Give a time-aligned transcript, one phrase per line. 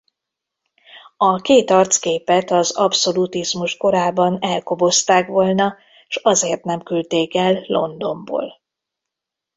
[1.17, 5.75] A két arcképet az abszolutizmus korában elkobozták volna
[6.07, 8.61] s azért nem küldték el Londonból.